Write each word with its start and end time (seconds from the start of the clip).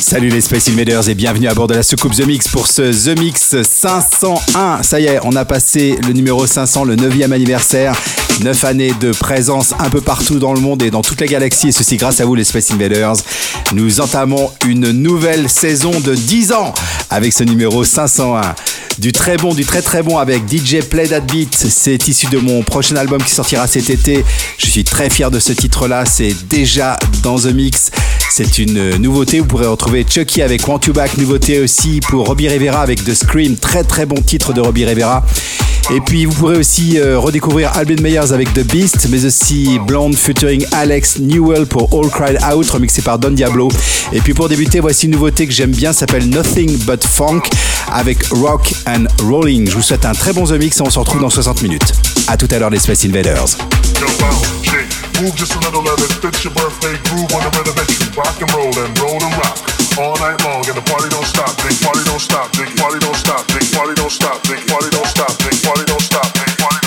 Salut 0.00 0.28
les 0.28 0.40
Space 0.40 0.68
Invaders 0.68 1.08
et 1.08 1.14
bienvenue 1.14 1.48
à 1.48 1.54
bord 1.54 1.66
de 1.66 1.74
la 1.74 1.82
soucoupe 1.82 2.14
The 2.14 2.24
Mix 2.26 2.48
pour 2.48 2.66
ce 2.66 2.82
The 2.82 3.18
Mix 3.18 3.56
501. 3.62 4.82
Ça 4.82 5.00
y 5.00 5.06
est, 5.06 5.18
on 5.24 5.34
a 5.34 5.44
passé 5.44 5.98
le 6.06 6.12
numéro 6.12 6.46
500, 6.46 6.84
le 6.84 6.96
9e 6.96 7.32
anniversaire. 7.32 7.94
9 8.42 8.64
années 8.64 8.92
de 9.00 9.10
présence 9.10 9.74
un 9.78 9.90
peu 9.90 10.00
partout 10.00 10.38
dans 10.38 10.54
le 10.54 10.60
monde 10.60 10.82
et 10.82 10.90
dans 10.90 11.02
toute 11.02 11.20
la 11.20 11.26
galaxie 11.26 11.68
et 11.68 11.72
ceci 11.72 11.96
grâce 11.96 12.20
à 12.20 12.24
vous 12.24 12.34
les 12.36 12.44
Space 12.44 12.70
Invaders. 12.70 13.14
Nous 13.72 14.00
entamons 14.00 14.50
une 14.66 14.92
nouvelle 14.92 15.50
saison 15.50 15.98
de 16.00 16.14
10 16.14 16.52
ans 16.52 16.72
avec 17.10 17.32
ce 17.32 17.42
numéro 17.42 17.84
501. 17.84 18.54
Du 18.98 19.12
très 19.12 19.36
bon, 19.36 19.54
du 19.54 19.64
très 19.64 19.82
très 19.82 20.02
bon 20.02 20.18
avec 20.18 20.42
DJ 20.48 20.80
Play 20.80 21.08
That 21.08 21.20
Beat. 21.20 21.54
C'est 21.54 22.08
issu 22.08 22.26
de 22.26 22.38
mon 22.38 22.62
prochain 22.62 22.96
album 22.96 23.22
qui 23.22 23.30
sortira 23.30 23.66
cet 23.66 23.90
été. 23.90 24.24
Je 24.58 24.66
suis 24.66 24.84
très 24.84 25.10
fier 25.10 25.30
de 25.30 25.38
ce 25.38 25.52
titre-là. 25.52 26.04
C'est 26.04 26.34
déjà 26.48 26.98
dans 27.22 27.38
The 27.38 27.52
Mix. 27.52 27.90
C'est 28.30 28.58
une 28.58 28.96
nouveauté. 28.98 29.40
Vous 29.40 29.46
pourrez 29.46 29.66
retrouver 29.66 30.04
Chucky 30.08 30.42
avec 30.42 30.66
Want 30.66 30.80
You 30.86 30.92
Back. 30.92 31.16
Nouveauté 31.16 31.60
aussi 31.60 32.00
pour 32.08 32.26
Robbie 32.26 32.48
Rivera 32.48 32.80
avec 32.80 33.04
The 33.04 33.14
Scream. 33.14 33.56
Très 33.56 33.84
très 33.84 34.06
bon 34.06 34.20
titre 34.20 34.52
de 34.52 34.60
Robbie 34.60 34.84
Rivera. 34.84 35.24
Et 35.90 36.00
puis 36.02 36.26
vous 36.26 36.34
pourrez 36.34 36.58
aussi 36.58 36.98
euh, 36.98 37.18
redécouvrir 37.18 37.72
Albin 37.74 38.00
Meyers 38.02 38.32
avec 38.32 38.52
The 38.52 38.60
Beast, 38.60 39.08
mais 39.10 39.24
aussi 39.24 39.78
Blonde 39.86 40.14
featuring 40.14 40.64
Alex 40.72 41.18
Newell 41.18 41.64
pour 41.64 41.88
All 41.94 42.10
Cried 42.10 42.38
Out, 42.52 42.68
remixé 42.68 43.00
par 43.00 43.18
Don 43.18 43.30
Diablo. 43.30 43.70
Et 44.12 44.20
puis 44.20 44.34
pour 44.34 44.50
débuter, 44.50 44.80
voici 44.80 45.06
une 45.06 45.12
nouveauté 45.12 45.46
que 45.46 45.52
j'aime 45.52 45.70
bien, 45.70 45.94
s'appelle 45.94 46.28
Nothing 46.28 46.76
But 46.84 47.04
Funk 47.06 47.42
avec 47.90 48.22
Rock 48.32 48.74
and 48.86 49.04
Rolling. 49.22 49.68
Je 49.70 49.74
vous 49.76 49.82
souhaite 49.82 50.04
un 50.04 50.12
très 50.12 50.34
bon 50.34 50.44
The 50.44 50.52
Mix 50.52 50.78
et 50.78 50.82
on 50.82 50.90
se 50.90 50.98
retrouve 50.98 51.22
dans 51.22 51.30
60 51.30 51.62
minutes. 51.62 51.94
A 52.26 52.36
tout 52.36 52.48
à 52.50 52.58
l'heure 52.58 52.70
les 52.70 52.78
Space 52.78 53.06
Invaders. 53.06 53.56
Move 55.18 55.34
just 55.34 55.50
a 55.56 55.58
little 55.58 55.82
let 55.82 55.98
it 55.98 56.14
fit 56.22 56.44
your 56.44 56.54
birthday 56.54 56.94
groove 57.10 57.26
on 57.34 57.42
the 57.42 57.50
you. 57.50 58.06
Rock 58.14 58.38
and 58.38 58.46
roll 58.54 58.70
and 58.70 58.94
roll 59.02 59.18
and 59.18 59.34
rock. 59.42 59.58
All 59.98 60.14
night 60.22 60.38
long 60.46 60.62
and 60.62 60.78
the 60.78 60.86
party 60.86 61.10
don't 61.10 61.26
stop. 61.26 61.50
Big 61.58 61.74
party 61.82 62.06
don't 62.06 62.22
stop. 62.22 62.46
Big 62.54 62.70
party 62.78 63.00
don't 63.02 63.16
stop. 63.16 63.42
Big 63.48 63.66
party 63.74 63.94
don't 63.98 64.12
stop. 64.14 64.38
Big 64.46 64.62
party 64.70 64.90
don't 64.94 65.10
stop. 65.10 65.34
Big 65.42 65.58
party 65.66 65.84
don't 65.90 66.02
stop. 66.02 66.30
Big 66.38 66.54
party 66.62 66.77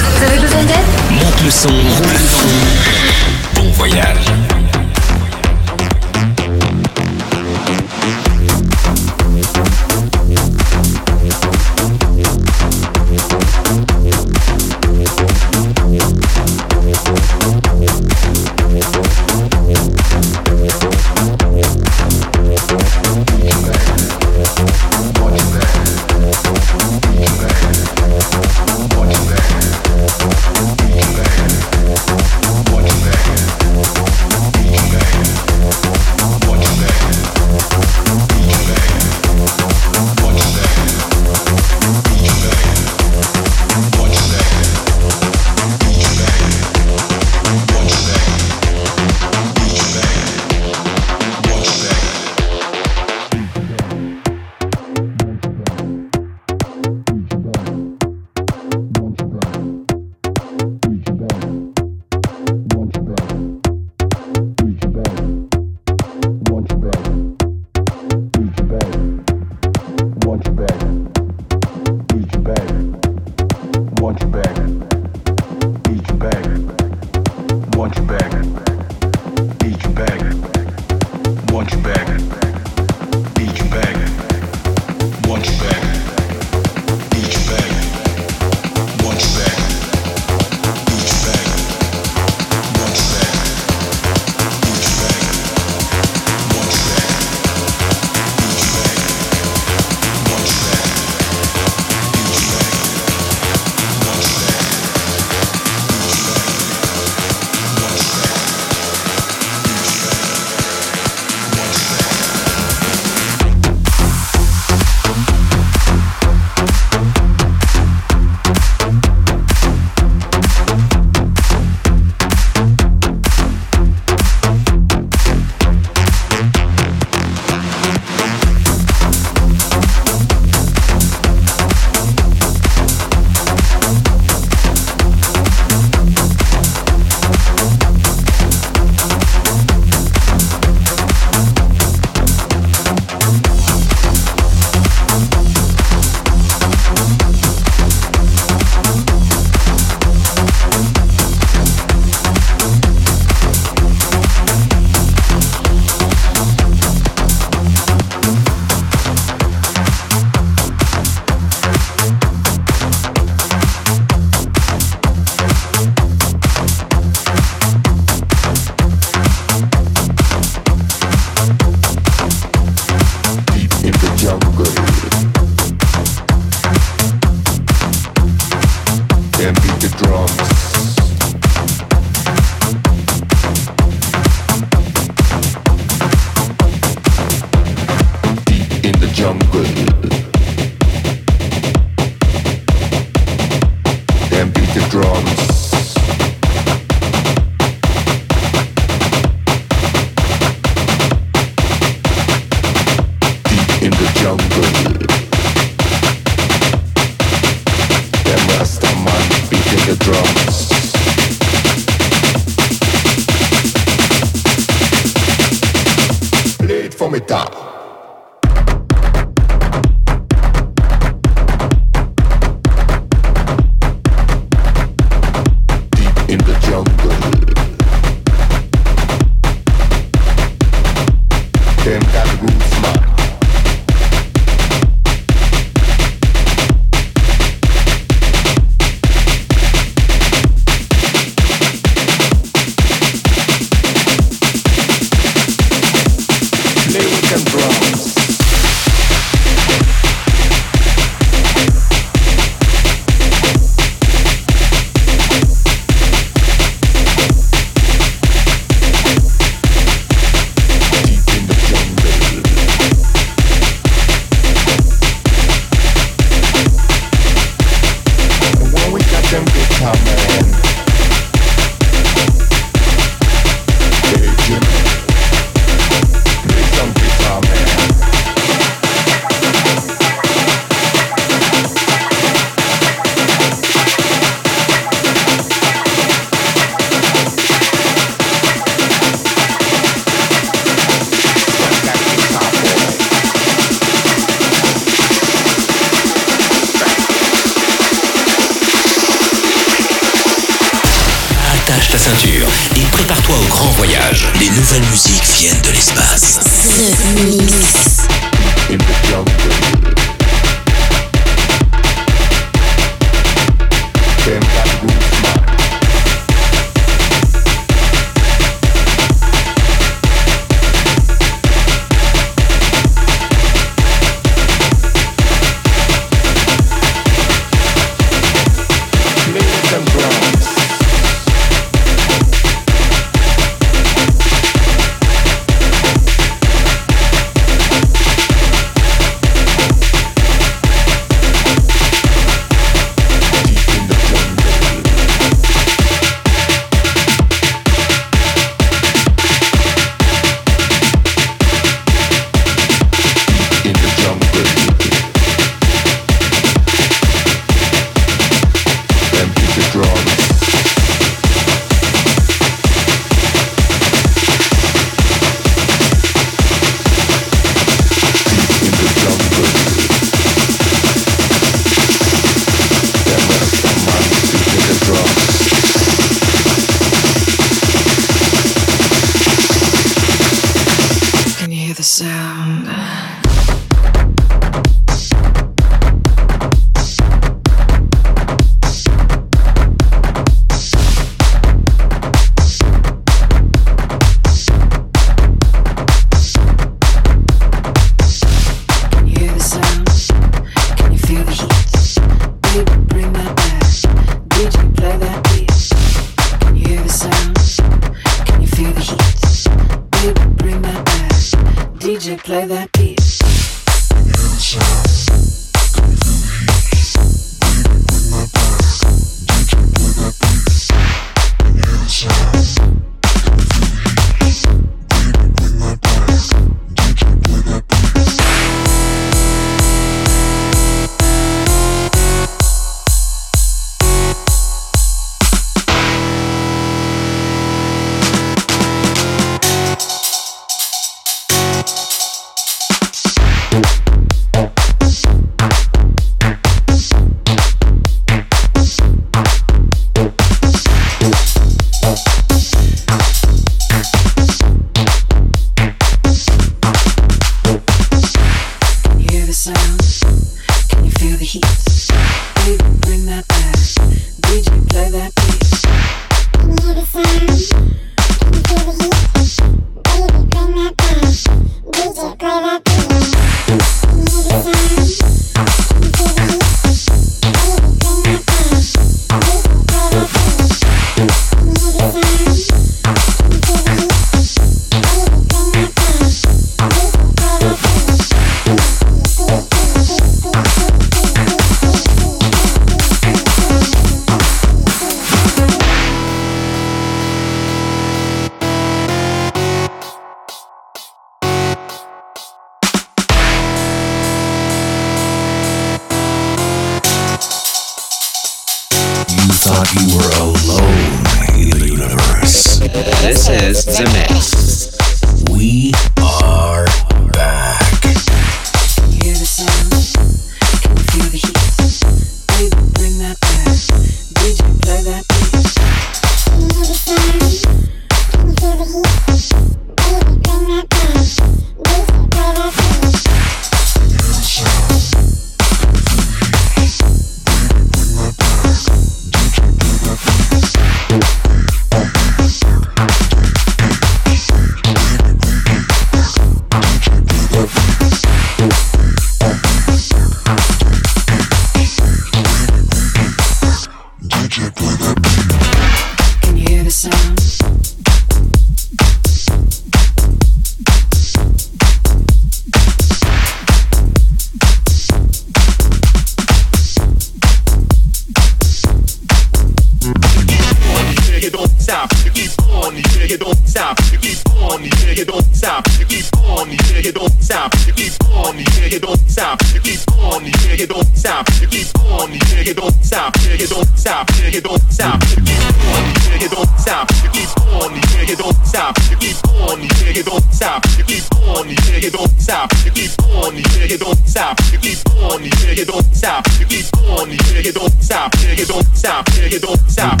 stop, 581.24 581.40
you 581.40 581.48
keep 581.48 581.78
on, 581.80 582.12
yeah, 582.12 582.40
you 582.40 582.54
don't 582.54 582.84
stop, 582.84 583.16
yeah, 583.22 583.34
you 583.34 583.46
don't 583.46 583.78
stop, 583.78 584.10
yeah, 584.18 584.28
you 584.28 584.40
don't 584.40 584.60
stop, 584.70 585.00
you 585.08 585.16
keep 585.16 585.38
on, 585.64 585.84
yeah, 586.04 586.20
you 586.20 586.28
don't 586.28 586.58
stop, 586.58 586.90
you 587.02 587.10
keep 587.10 587.28
on, 587.56 587.72
yeah, 587.72 588.02
you 588.02 588.16
don't 588.16 588.44
stop, 588.44 588.76
you 588.88 588.96
keep 588.96 589.16
on, 589.24 589.60
yeah, 589.60 589.90
you 589.96 590.02
don't 590.02 590.32
stop, 590.32 590.66
you 590.76 590.84
keep 590.84 591.02
on, 591.24 591.48
yeah, 591.48 591.78
you 591.78 591.90
don't 591.90 592.20
stop, 592.20 592.52
you 592.64 592.70
keep 592.70 593.00
on, 593.00 593.34
yeah, 593.34 593.64
you 593.64 593.78
don't 593.78 594.06
stop, 594.06 594.38
you 594.52 594.58
keep 594.58 594.86
on, 595.00 595.22
yeah, 595.22 595.52
you 595.52 595.64
don't 595.64 595.94
stop, 595.94 596.26
you 596.38 596.46
keep 596.46 596.76
on, 596.76 597.10
yeah, 597.10 597.40
you 597.40 597.52
don't 597.52 597.82
stop, 597.82 598.14
yeah, 598.20 598.32
you 598.32 598.46
don't 598.46 598.76
stop, 598.76 599.08
yeah, 599.16 599.26
you 599.26 599.38
don't 599.38 599.70
stop. 599.70 600.00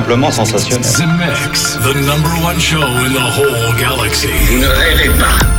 Simplement 0.00 0.30
sensationnel. 0.30 0.82
The 0.82 1.06
Mix, 1.06 1.76
the 1.84 1.94
number 2.06 2.30
one 2.42 2.58
show 2.58 2.80
in 3.04 3.12
the 3.12 3.20
whole 3.20 3.72
galaxy. 3.78 4.32
Vous 4.48 4.58
ne 4.58 4.66
rêvez 4.66 5.10
pas. 5.18 5.49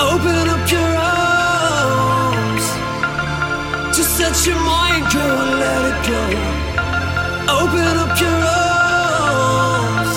Open 0.00 0.48
up 0.48 0.70
your 0.70 0.80
arms. 0.80 2.64
Just 3.94 4.18
let 4.20 4.46
your 4.46 4.56
mind 4.56 5.04
go 5.12 5.20
and 5.20 5.52
let 5.60 5.84
it 5.90 5.98
go. 6.08 6.22
Open 7.60 7.96
up 8.04 8.18
your 8.18 8.40
arms. 9.68 10.12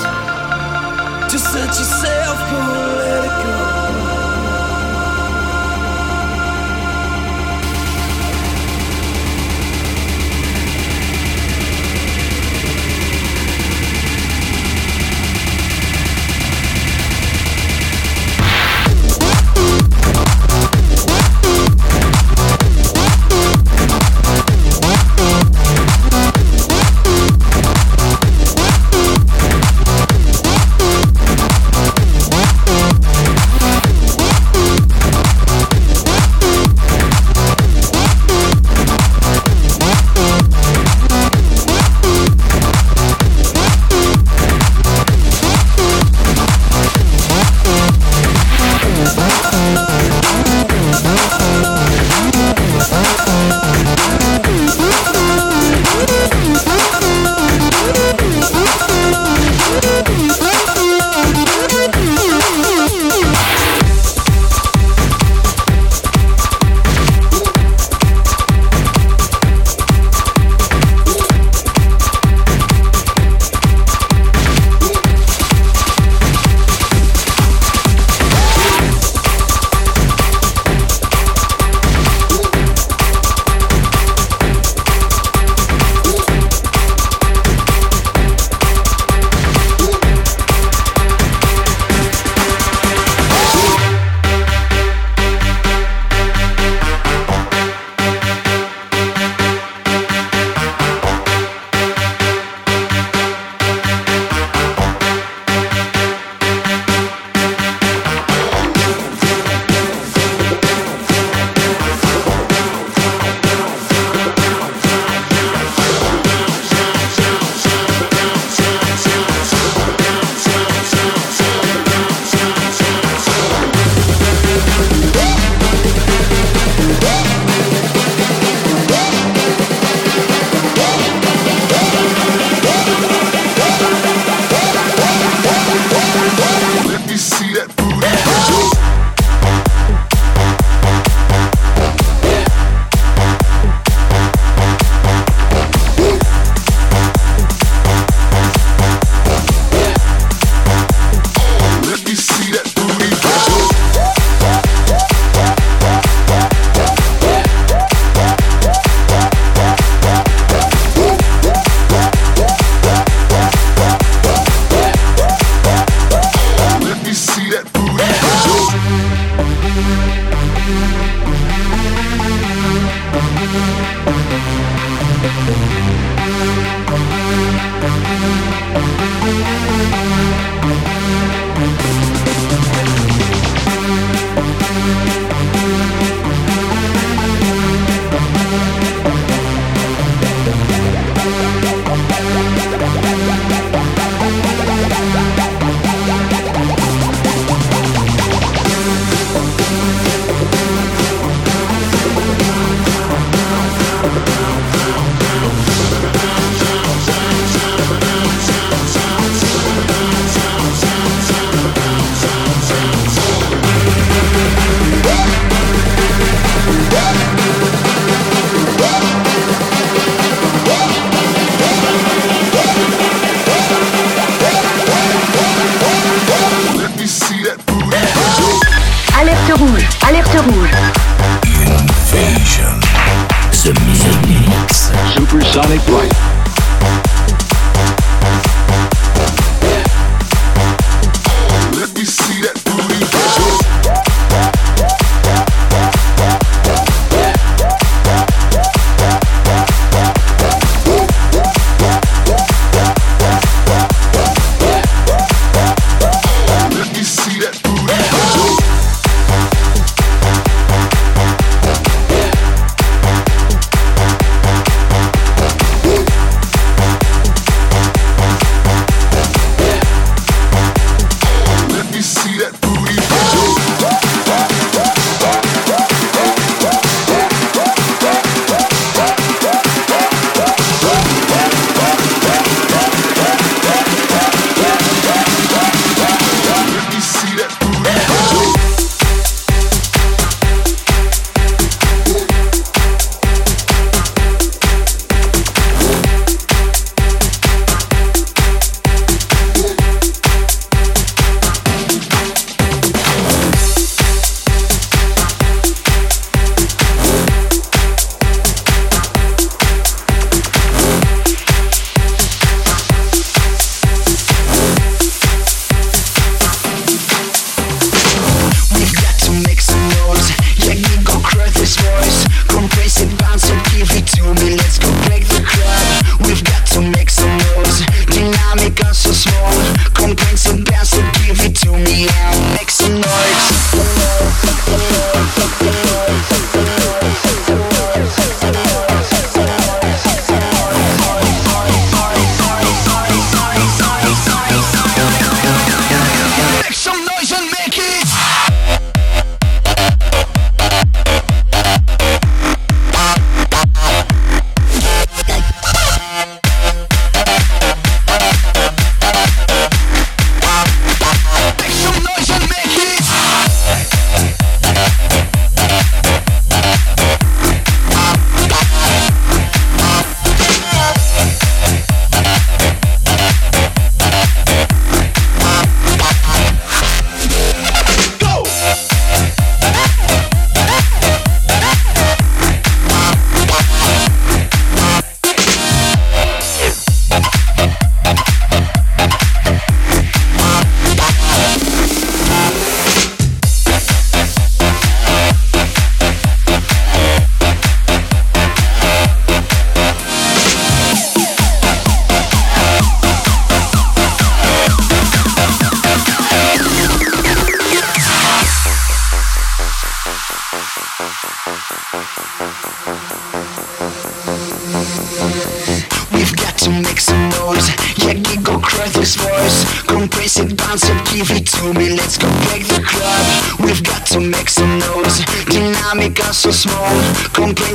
Just 1.30 1.54
let 1.54 1.68
yourself 1.68 2.38
go 2.50 2.58
and 2.58 2.96
let 2.98 3.24
it 3.24 3.36
go. 3.44 3.57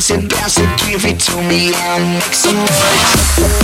said, 0.03 0.27
bounce 0.27 0.57
it, 0.57 0.67
give 0.85 1.05
it 1.05 1.17
to 1.17 1.41
me, 1.43 1.73
and 1.73 2.15
make 2.15 2.33
some 2.33 2.57
noise. 2.57 3.62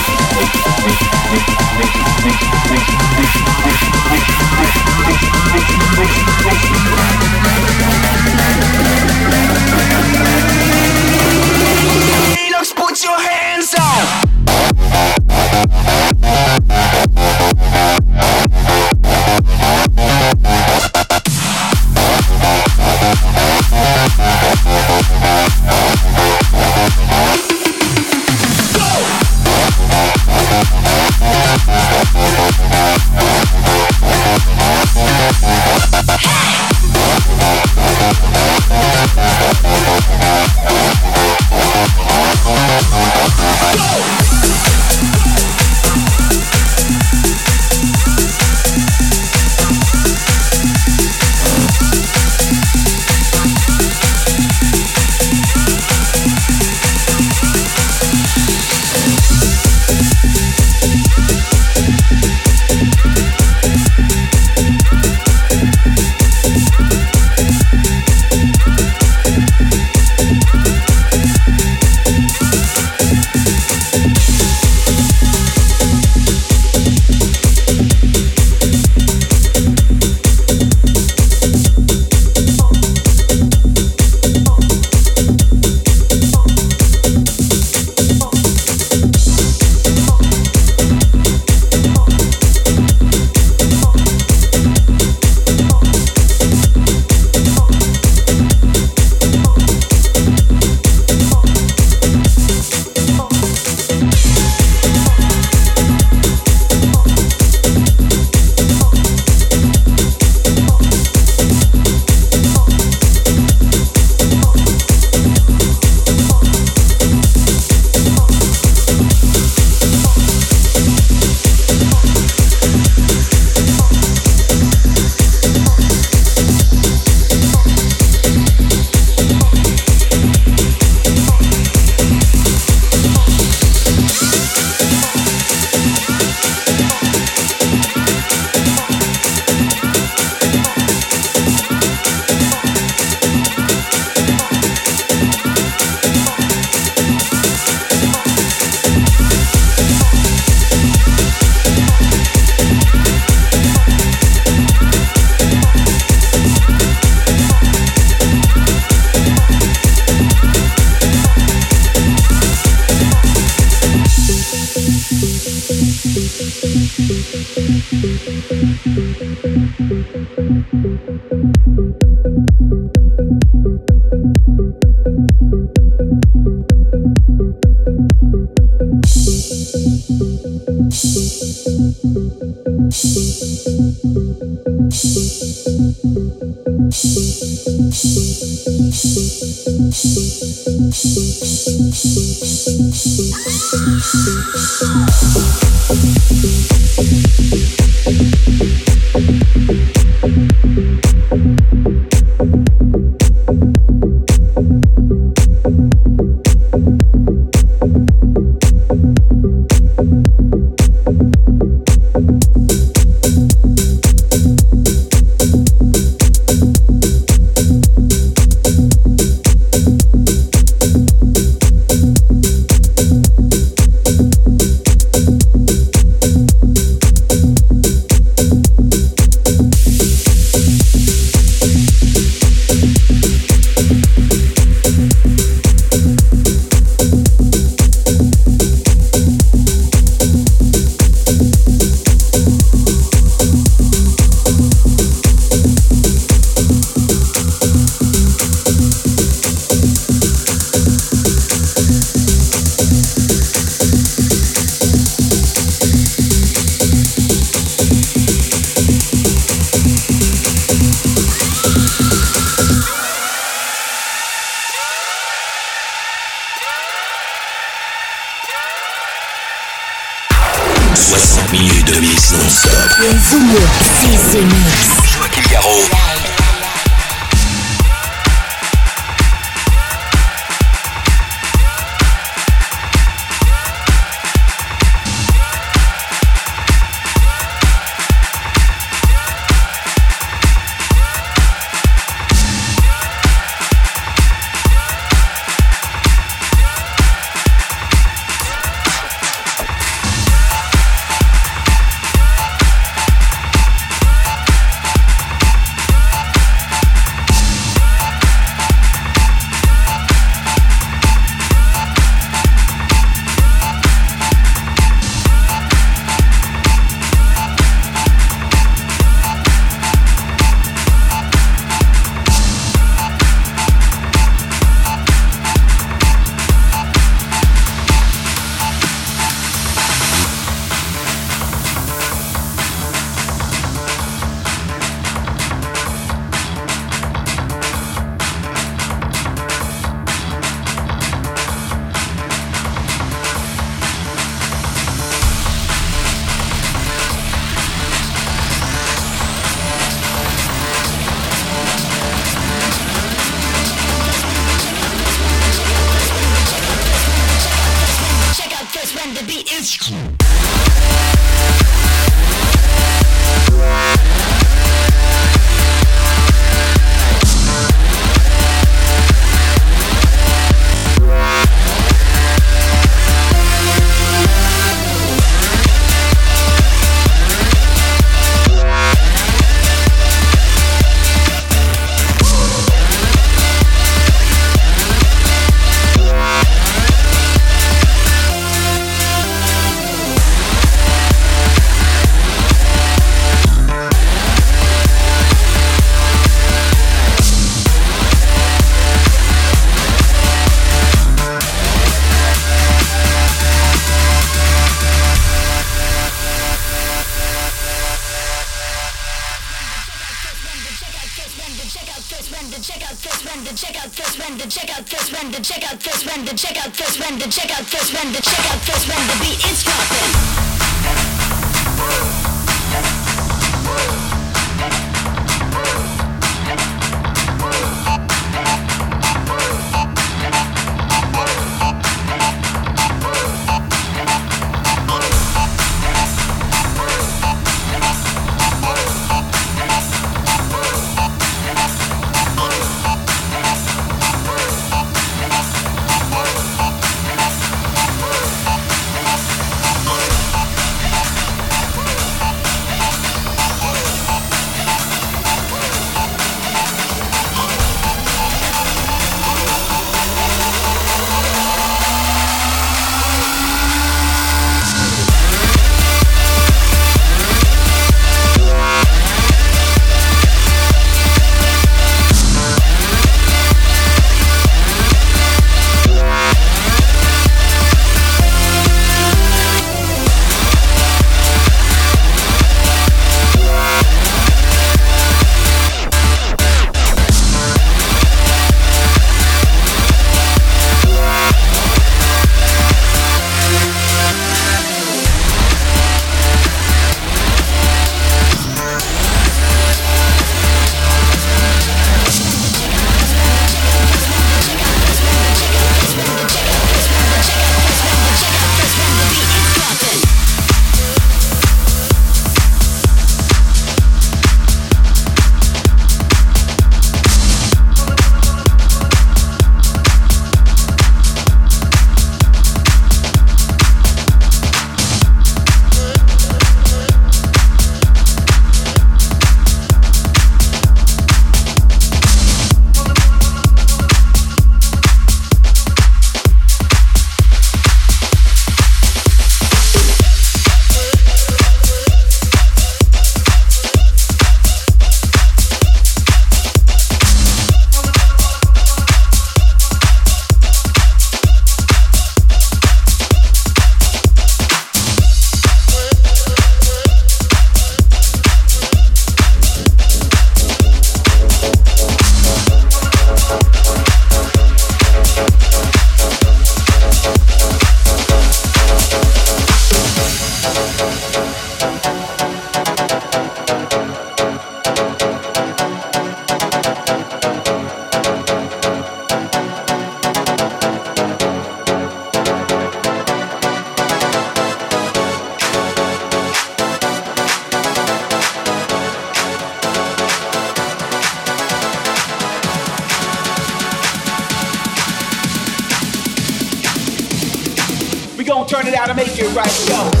Right, 599.33 599.69
yo. 599.69 600.00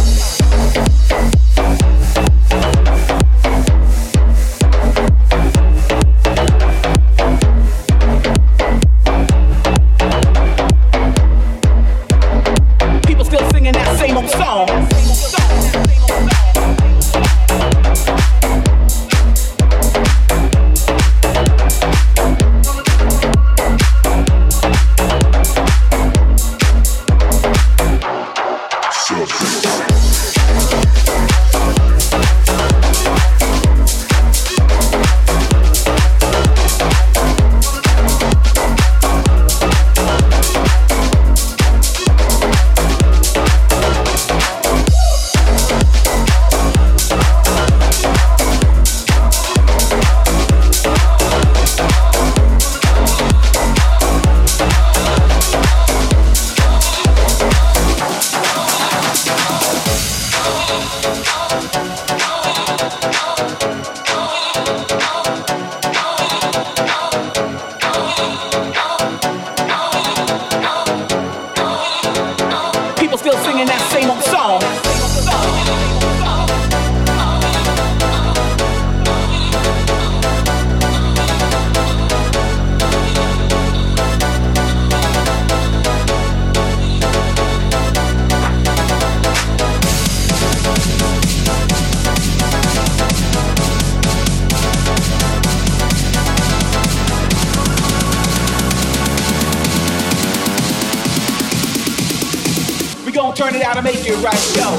Gon' 103.73 103.83
turn 103.83 103.93
it 103.93 104.03
out 104.03 104.03
and 104.03 104.03
make 104.03 104.05
it 104.07 104.17
right, 104.23 104.55
yo. 104.55 104.77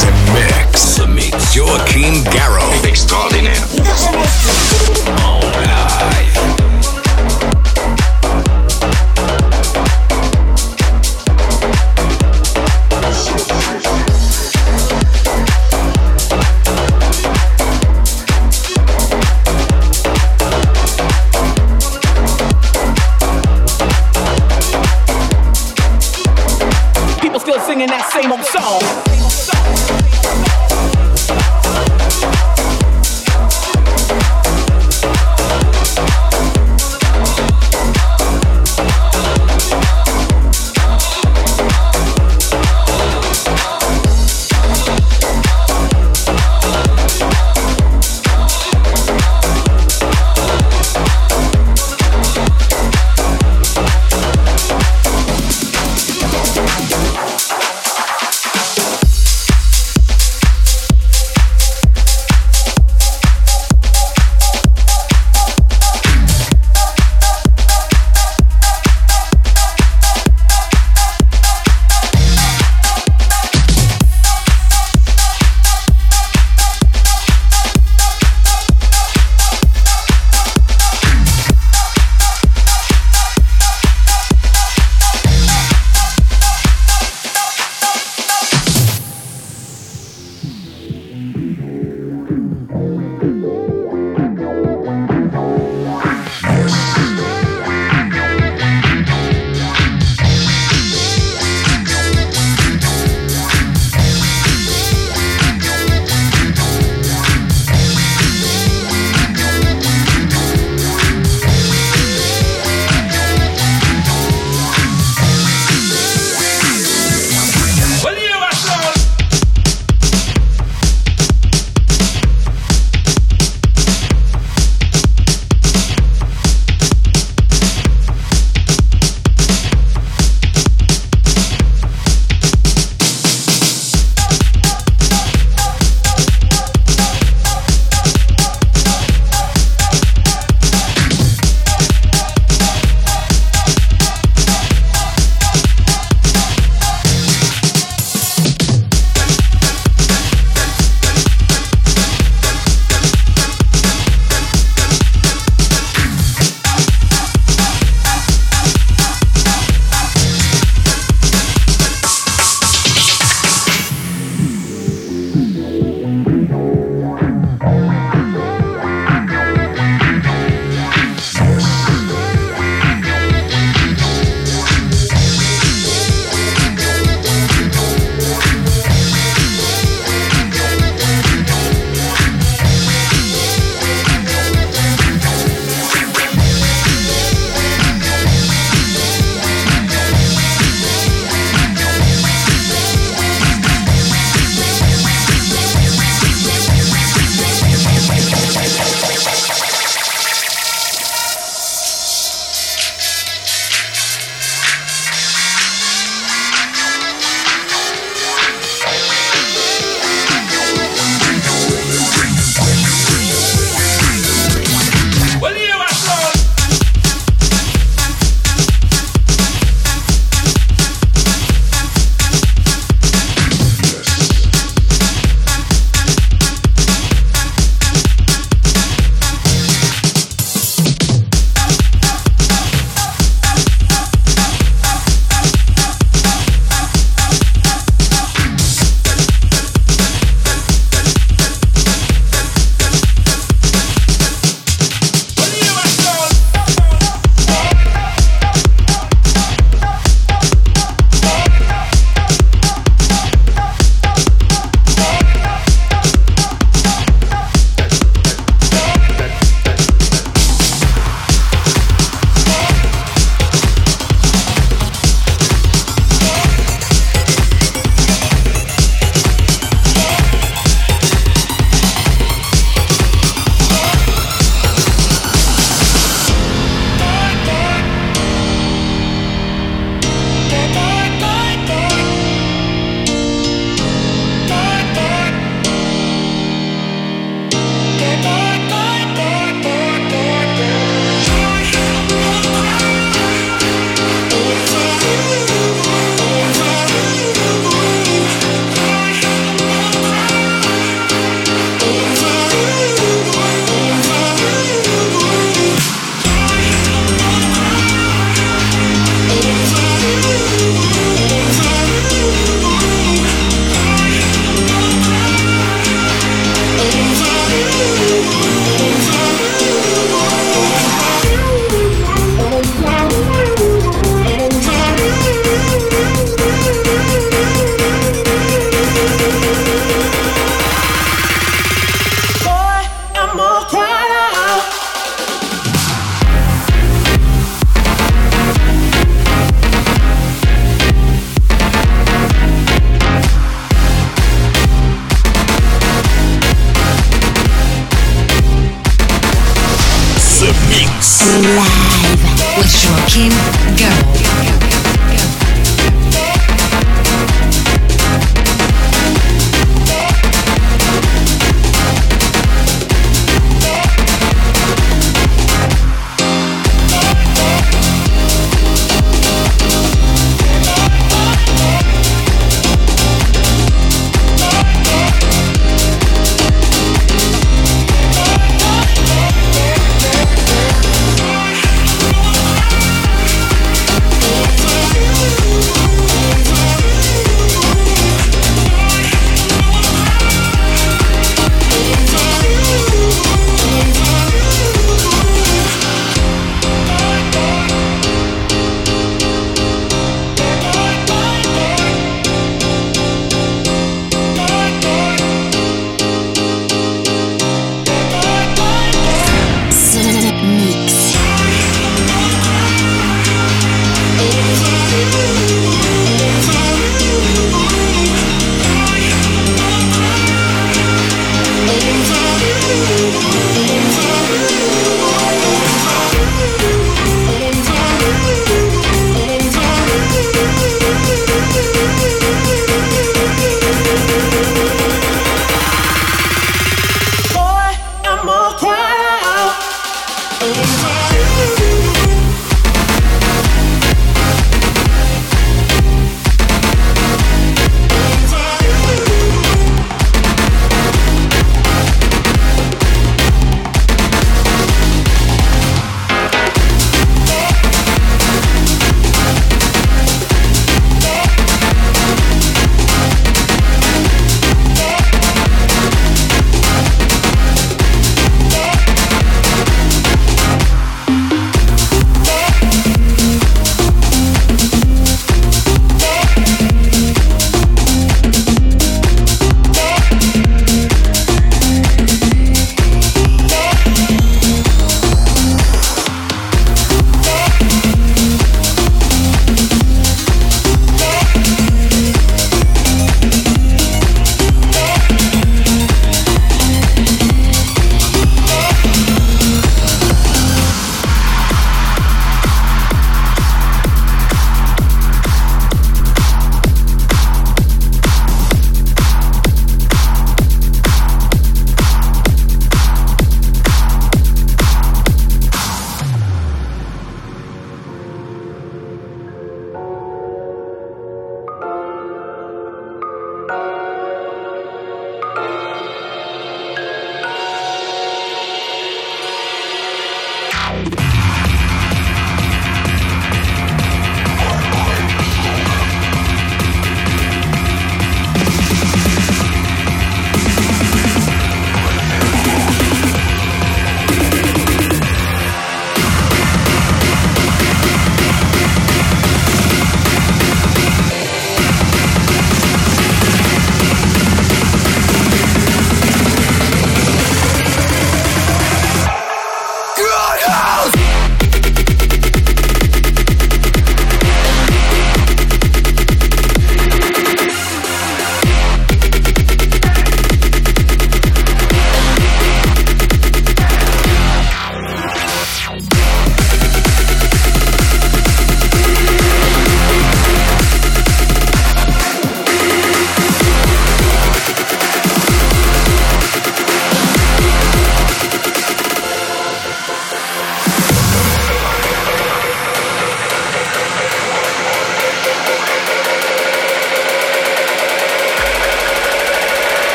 The 0.00 0.12
Mix. 0.32 0.96
The 0.96 1.06
Mix. 1.06 1.54
Joachim 1.54 2.24
Garraud. 2.24 2.84
Extraordinaire. 2.84 4.69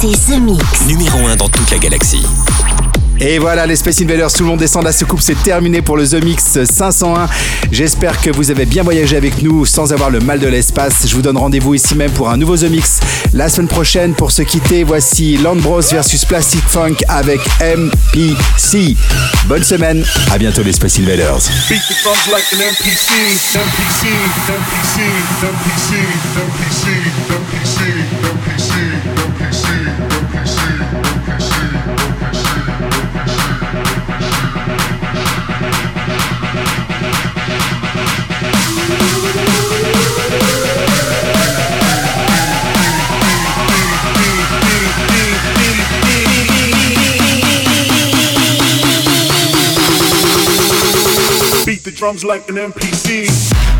C'est 0.00 0.32
The 0.32 0.40
Mix. 0.40 0.86
Numéro 0.86 1.18
1 1.26 1.36
dans 1.36 1.50
toute 1.50 1.70
la 1.70 1.76
galaxie. 1.76 2.24
Et 3.22 3.38
voilà, 3.38 3.66
les 3.66 3.76
Space 3.76 4.00
Invaders, 4.00 4.32
tout 4.32 4.44
le 4.44 4.48
monde 4.48 4.60
descend 4.60 4.82
de 4.82 4.86
la 4.86 4.92
soucoupe, 4.92 5.20
c'est 5.20 5.40
terminé 5.42 5.82
pour 5.82 5.98
le 5.98 6.08
The 6.08 6.24
Mix 6.24 6.64
501. 6.64 7.28
J'espère 7.70 8.18
que 8.18 8.30
vous 8.30 8.50
avez 8.50 8.64
bien 8.64 8.82
voyagé 8.82 9.14
avec 9.14 9.42
nous 9.42 9.66
sans 9.66 9.92
avoir 9.92 10.08
le 10.08 10.20
mal 10.20 10.38
de 10.38 10.48
l'espace. 10.48 11.06
Je 11.06 11.14
vous 11.14 11.20
donne 11.20 11.36
rendez-vous 11.36 11.74
ici 11.74 11.94
même 11.94 12.10
pour 12.12 12.30
un 12.30 12.38
nouveau 12.38 12.56
The 12.56 12.70
Mix 12.70 12.98
la 13.34 13.50
semaine 13.50 13.68
prochaine. 13.68 14.14
Pour 14.14 14.30
se 14.30 14.40
quitter, 14.40 14.84
voici 14.84 15.36
Landbros 15.36 15.82
versus 15.92 16.24
Plastic 16.24 16.66
Funk 16.66 16.96
avec 17.08 17.40
MPC. 17.60 18.96
Bonne 19.44 19.64
semaine, 19.64 20.02
à 20.30 20.38
bientôt 20.38 20.62
les 20.62 20.72
Space 20.72 20.98
Invaders. 20.98 21.40
Drums 52.00 52.24
like 52.24 52.48
an 52.48 52.54
MPC. 52.54 53.79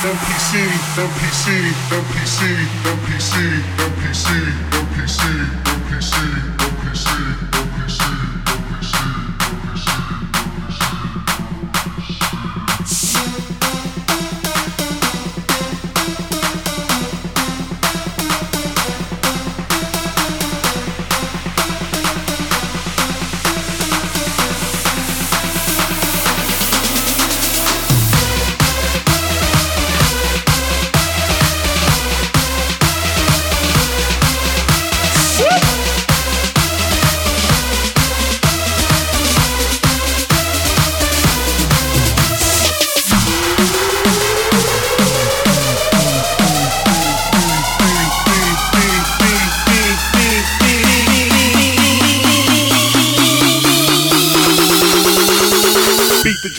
MPC, 0.00 0.56
MPC, 0.96 1.44
MPC, 1.92 2.40
MPC, 2.88 3.34
MPC, 3.76 4.26
MPC, 4.72 5.69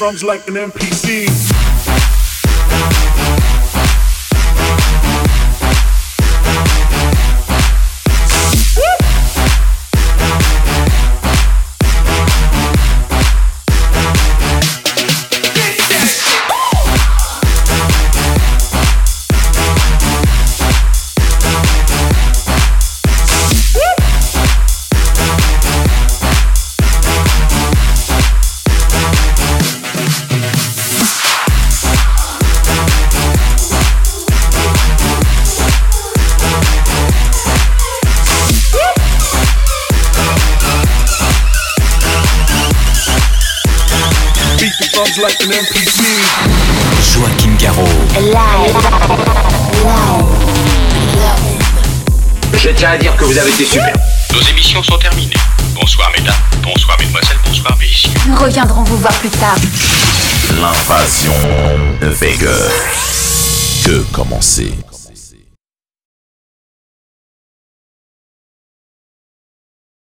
drums 0.01 0.23
like 0.23 0.47
an 0.47 0.55
MPC. 0.55 1.20
você. 64.51 64.80